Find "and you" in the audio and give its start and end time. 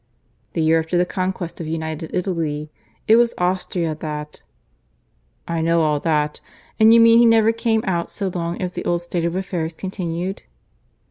6.79-6.99